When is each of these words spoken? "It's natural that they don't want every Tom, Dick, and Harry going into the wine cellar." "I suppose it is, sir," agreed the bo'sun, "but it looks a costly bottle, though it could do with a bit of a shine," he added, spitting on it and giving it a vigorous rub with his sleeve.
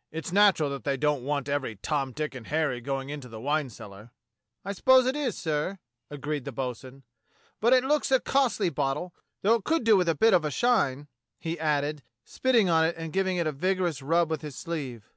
"It's 0.12 0.30
natural 0.30 0.70
that 0.70 0.84
they 0.84 0.96
don't 0.96 1.24
want 1.24 1.48
every 1.48 1.74
Tom, 1.74 2.12
Dick, 2.12 2.36
and 2.36 2.46
Harry 2.46 2.80
going 2.80 3.10
into 3.10 3.28
the 3.28 3.40
wine 3.40 3.68
cellar." 3.68 4.12
"I 4.64 4.74
suppose 4.74 5.06
it 5.06 5.16
is, 5.16 5.36
sir," 5.36 5.80
agreed 6.08 6.44
the 6.44 6.52
bo'sun, 6.52 7.02
"but 7.58 7.72
it 7.72 7.82
looks 7.82 8.12
a 8.12 8.20
costly 8.20 8.70
bottle, 8.70 9.12
though 9.40 9.54
it 9.56 9.64
could 9.64 9.82
do 9.82 9.96
with 9.96 10.08
a 10.08 10.14
bit 10.14 10.34
of 10.34 10.44
a 10.44 10.52
shine," 10.52 11.08
he 11.40 11.58
added, 11.58 12.04
spitting 12.24 12.70
on 12.70 12.84
it 12.84 12.94
and 12.96 13.12
giving 13.12 13.38
it 13.38 13.48
a 13.48 13.50
vigorous 13.50 14.02
rub 14.02 14.30
with 14.30 14.42
his 14.42 14.54
sleeve. 14.54 15.12